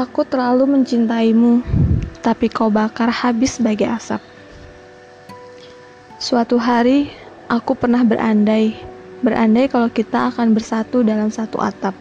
[0.00, 1.60] Aku terlalu mencintaimu,
[2.24, 4.24] tapi kau bakar habis sebagai asap.
[6.16, 7.12] Suatu hari,
[7.52, 8.80] aku pernah berandai,
[9.20, 11.92] berandai kalau kita akan bersatu dalam satu atap.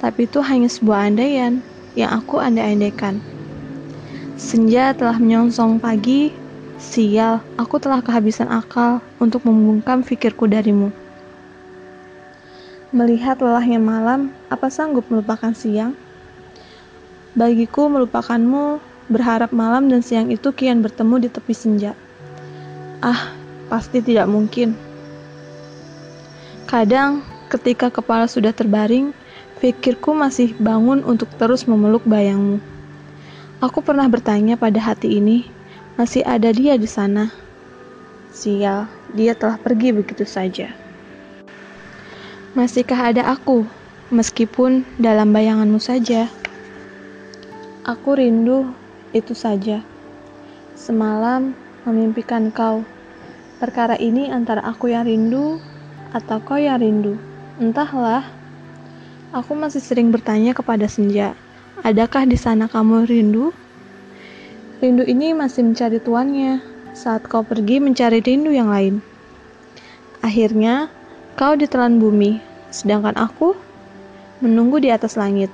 [0.00, 1.60] Tapi itu hanya sebuah andaian
[1.92, 3.20] yang aku andai-andaikan.
[4.40, 6.32] Senja telah menyongsong pagi,
[6.80, 10.88] sial, aku telah kehabisan akal untuk membungkam pikirku darimu.
[12.88, 15.92] Melihat lelahnya malam, apa sanggup melupakan siang?
[17.32, 18.76] Bagiku melupakanmu,
[19.08, 21.96] berharap malam dan siang itu kian bertemu di tepi senja.
[23.00, 23.32] Ah,
[23.72, 24.76] pasti tidak mungkin.
[26.68, 29.16] Kadang, ketika kepala sudah terbaring,
[29.64, 32.60] pikirku masih bangun untuk terus memeluk bayangmu.
[33.64, 35.48] Aku pernah bertanya pada hati ini,
[35.96, 37.32] masih ada dia di sana.
[38.28, 40.72] Sial, dia telah pergi begitu saja.
[42.52, 43.64] Masihkah ada aku,
[44.12, 46.28] meskipun dalam bayanganmu saja?
[47.82, 48.70] Aku rindu,
[49.10, 49.82] itu saja.
[50.78, 52.86] Semalam memimpikan kau.
[53.58, 55.58] Perkara ini antara aku yang rindu
[56.14, 57.18] atau kau yang rindu.
[57.58, 58.26] Entahlah.
[59.34, 61.32] Aku masih sering bertanya kepada senja,
[61.80, 63.50] adakah di sana kamu rindu?
[64.78, 66.60] Rindu ini masih mencari tuannya
[66.92, 69.00] saat kau pergi mencari rindu yang lain.
[70.20, 70.92] Akhirnya,
[71.32, 73.56] Kau ditelan bumi, sedangkan aku
[74.44, 75.48] menunggu di atas langit.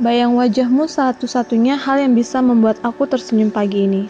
[0.00, 4.08] Bayang wajahmu satu-satunya hal yang bisa membuat aku tersenyum pagi ini.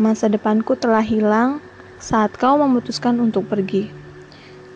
[0.00, 1.60] Masa depanku telah hilang
[2.00, 3.92] saat kau memutuskan untuk pergi.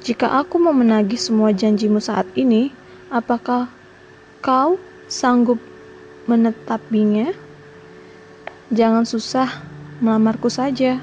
[0.04, 2.68] Jika aku mau menagih semua janjimu saat ini,
[3.08, 3.72] apakah
[4.44, 4.76] kau
[5.08, 5.56] sanggup
[6.28, 7.32] menetapinya?
[8.68, 9.48] Jangan susah,
[10.04, 11.00] melamarku saja.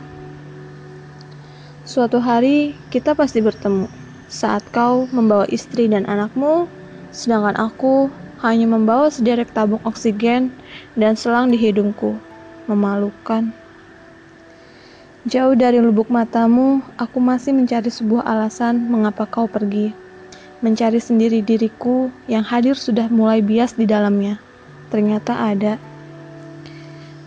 [1.89, 3.89] Suatu hari kita pasti bertemu
[4.29, 6.69] saat kau membawa istri dan anakmu,
[7.09, 10.53] sedangkan aku hanya membawa sederek tabung oksigen
[10.93, 12.17] dan selang di hidungku.
[12.67, 13.49] Memalukan.
[15.27, 19.91] Jauh dari lubuk matamu, aku masih mencari sebuah alasan mengapa kau pergi.
[20.63, 24.39] Mencari sendiri diriku yang hadir sudah mulai bias di dalamnya.
[24.87, 25.75] Ternyata ada.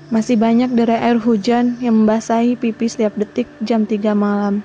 [0.09, 4.65] Masih banyak derai air hujan yang membasahi pipi setiap detik jam 3 malam.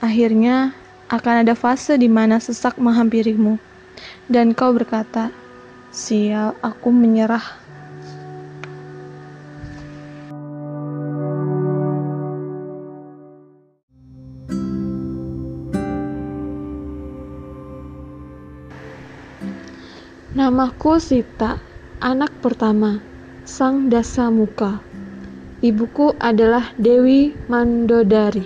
[0.00, 0.74] Akhirnya,
[1.06, 3.60] akan ada fase di mana sesak menghampirimu,
[4.26, 5.30] dan kau berkata,
[5.94, 7.66] Sial, aku menyerah.
[20.36, 21.56] Namaku Sita,
[22.02, 23.00] anak pertama
[23.46, 24.82] sang dasa muka.
[25.62, 28.44] Ibuku adalah Dewi Mandodari,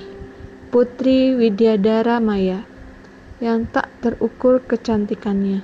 [0.69, 2.63] putri Widyadara Maya,
[3.41, 5.63] yang tak terukur kecantikannya.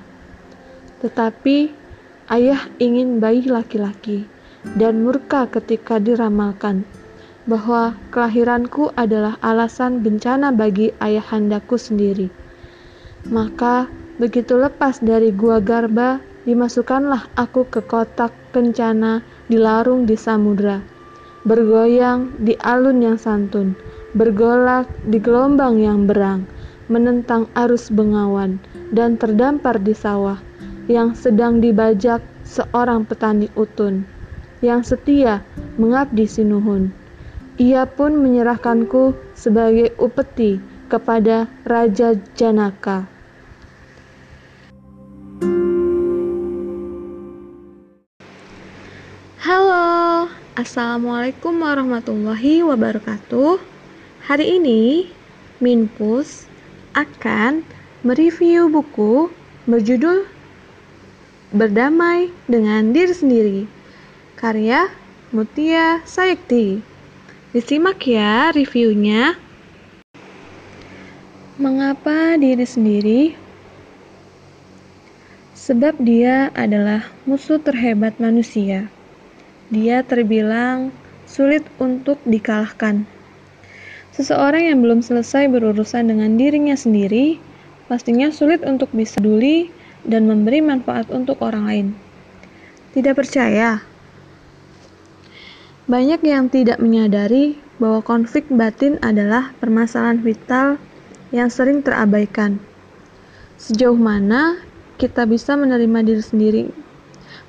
[1.01, 1.57] Tetapi
[2.33, 4.25] ayah ingin bayi laki-laki
[4.77, 6.85] dan murka ketika diramalkan
[7.47, 12.27] bahwa kelahiranku adalah alasan bencana bagi ayahandaku sendiri.
[13.31, 13.87] Maka
[14.19, 20.83] begitu lepas dari gua Garba dimasukkanlah aku ke kotak kencana dilarung di samudra,
[21.47, 23.75] bergoyang di alun yang santun,
[24.11, 26.43] bergolak di gelombang yang berang,
[26.87, 28.59] menentang arus bengawan,
[28.95, 30.39] dan terdampar di sawah
[30.87, 34.07] yang sedang dibajak seorang petani utun
[34.63, 35.43] yang setia
[35.77, 36.89] mengabdi sinuhun.
[37.57, 43.09] Ia pun menyerahkanku sebagai upeti kepada Raja Janaka.
[49.41, 53.57] Halo, Assalamualaikum warahmatullahi wabarakatuh.
[54.27, 55.09] Hari ini,
[55.57, 56.45] Minpus
[56.97, 57.61] akan
[58.01, 59.29] mereview buku
[59.69, 60.25] berjudul
[61.53, 63.59] Berdamai dengan Diri Sendiri,
[64.35, 64.89] karya
[65.29, 66.81] Mutia Sayekti.
[67.53, 69.37] Disimak ya reviewnya.
[71.61, 73.21] Mengapa diri sendiri?
[75.55, 78.91] Sebab dia adalah musuh terhebat manusia
[79.67, 80.95] dia terbilang
[81.27, 83.03] sulit untuk dikalahkan.
[84.17, 87.37] Seseorang yang belum selesai berurusan dengan dirinya sendiri,
[87.85, 89.69] pastinya sulit untuk bisa peduli
[90.01, 91.87] dan memberi manfaat untuk orang lain.
[92.97, 93.85] Tidak percaya?
[95.85, 100.81] Banyak yang tidak menyadari bahwa konflik batin adalah permasalahan vital
[101.29, 102.57] yang sering terabaikan.
[103.61, 104.57] Sejauh mana
[104.97, 106.65] kita bisa menerima diri sendiri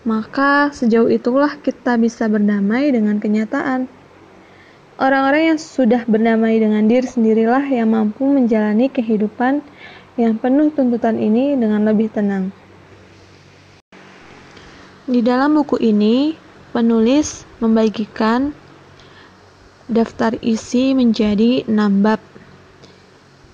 [0.07, 3.91] maka sejauh itulah kita bisa berdamai dengan kenyataan.
[4.99, 9.63] Orang-orang yang sudah berdamai dengan diri sendirilah yang mampu menjalani kehidupan
[10.19, 12.51] yang penuh tuntutan ini dengan lebih tenang.
[15.07, 16.35] Di dalam buku ini,
[16.75, 18.51] penulis membagikan
[19.87, 22.19] daftar isi menjadi 6 bab.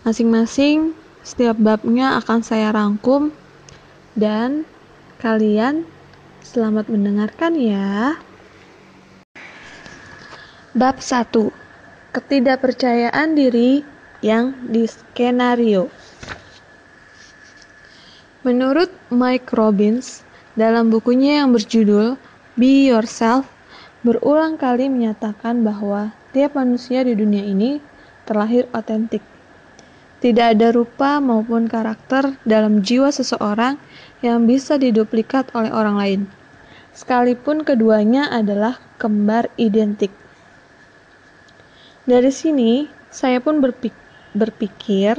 [0.08, 3.36] Masing-masing setiap babnya akan saya rangkum
[4.16, 4.64] dan
[5.20, 5.84] kalian
[6.40, 8.16] selamat mendengarkan ya.
[10.74, 11.30] Bab 1.
[12.10, 13.86] Ketidakpercayaan diri
[14.26, 15.86] yang di skenario.
[18.42, 20.26] Menurut Mike Robbins,
[20.58, 22.18] dalam bukunya yang berjudul
[22.58, 23.46] Be Yourself,
[24.02, 27.78] berulang kali menyatakan bahwa tiap manusia di dunia ini
[28.26, 29.22] terlahir otentik.
[30.18, 33.78] Tidak ada rupa maupun karakter dalam jiwa seseorang
[34.26, 36.20] yang bisa diduplikat oleh orang lain,
[36.90, 40.10] sekalipun keduanya adalah kembar identik.
[42.04, 43.64] Dari sini, saya pun
[44.36, 45.16] berpikir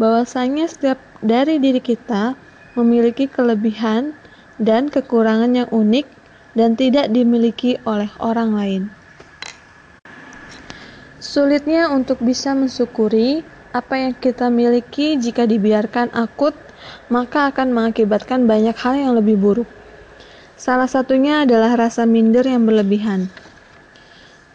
[0.00, 2.32] bahwasanya setiap dari diri kita
[2.72, 4.16] memiliki kelebihan
[4.56, 6.08] dan kekurangan yang unik
[6.56, 8.82] dan tidak dimiliki oleh orang lain.
[11.20, 13.44] Sulitnya untuk bisa mensyukuri
[13.76, 16.56] apa yang kita miliki jika dibiarkan akut,
[17.12, 19.68] maka akan mengakibatkan banyak hal yang lebih buruk.
[20.56, 23.28] Salah satunya adalah rasa minder yang berlebihan.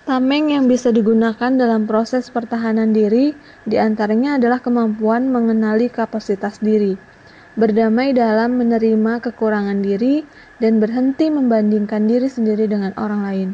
[0.08, 3.36] Tameng yang bisa digunakan dalam proses pertahanan diri
[3.68, 6.96] di antaranya adalah kemampuan mengenali kapasitas diri,
[7.60, 10.24] berdamai dalam menerima kekurangan diri,
[10.64, 13.50] dan berhenti membandingkan diri sendiri dengan orang lain.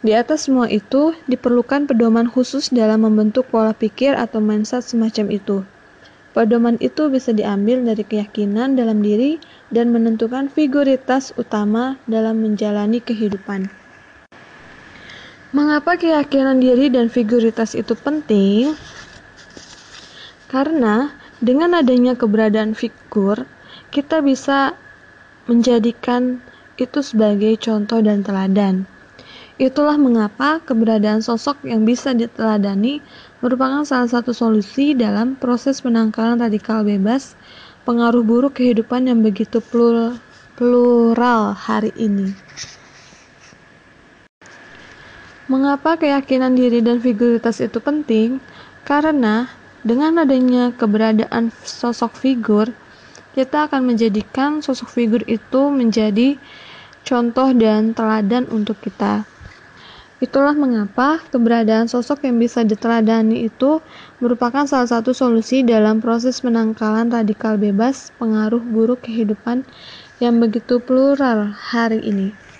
[0.00, 5.60] Di atas semua itu, diperlukan pedoman khusus dalam membentuk pola pikir atau mindset semacam itu.
[6.32, 9.36] Pedoman itu bisa diambil dari keyakinan dalam diri
[9.68, 13.81] dan menentukan figuritas utama dalam menjalani kehidupan.
[15.52, 18.72] Mengapa keyakinan diri dan figuritas itu penting?
[20.48, 21.12] Karena
[21.44, 23.44] dengan adanya keberadaan figur,
[23.92, 24.72] kita bisa
[25.44, 26.40] menjadikan
[26.80, 28.88] itu sebagai contoh dan teladan.
[29.60, 33.04] Itulah mengapa keberadaan sosok yang bisa diteladani
[33.44, 37.36] merupakan salah satu solusi dalam proses penangkalan radikal bebas
[37.84, 42.32] pengaruh buruk kehidupan yang begitu plural hari ini.
[45.52, 48.40] Mengapa keyakinan diri dan figuritas itu penting?
[48.88, 49.52] Karena
[49.84, 52.72] dengan adanya keberadaan sosok figur,
[53.36, 56.40] kita akan menjadikan sosok figur itu menjadi
[57.04, 59.28] contoh dan teladan untuk kita.
[60.24, 63.84] Itulah mengapa keberadaan sosok yang bisa diteladani itu
[64.24, 69.68] merupakan salah satu solusi dalam proses penangkalan radikal bebas pengaruh buruk kehidupan
[70.16, 72.51] yang begitu plural hari ini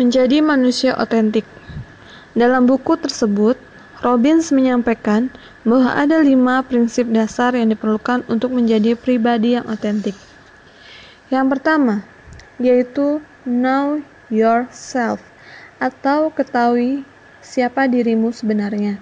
[0.00, 1.44] menjadi manusia otentik.
[2.32, 3.60] Dalam buku tersebut,
[4.00, 5.28] Robbins menyampaikan
[5.62, 10.16] bahwa ada lima prinsip dasar yang diperlukan untuk menjadi pribadi yang otentik.
[11.28, 12.02] Yang pertama,
[12.58, 14.02] yaitu know
[14.32, 15.20] yourself
[15.78, 17.06] atau ketahui
[17.44, 18.98] siapa dirimu sebenarnya.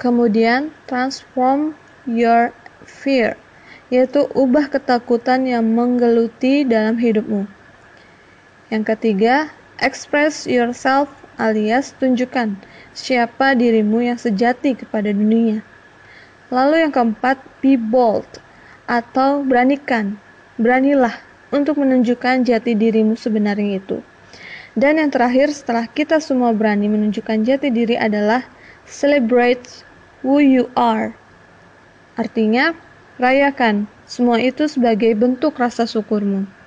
[0.00, 1.76] Kemudian, transform
[2.08, 2.52] your
[2.88, 3.36] fear,
[3.92, 7.59] yaitu ubah ketakutan yang menggeluti dalam hidupmu.
[8.70, 9.50] Yang ketiga,
[9.82, 11.10] express yourself
[11.42, 12.54] alias tunjukkan
[12.94, 15.66] siapa dirimu yang sejati kepada dunia.
[16.54, 18.26] Lalu yang keempat, be bold
[18.86, 20.22] atau beranikan.
[20.54, 21.18] Beranilah
[21.50, 23.98] untuk menunjukkan jati dirimu sebenarnya itu.
[24.78, 28.46] Dan yang terakhir, setelah kita semua berani menunjukkan jati diri adalah
[28.86, 29.82] celebrate
[30.22, 31.10] who you are.
[32.14, 32.70] Artinya,
[33.18, 36.59] rayakan semua itu sebagai bentuk rasa syukurmu.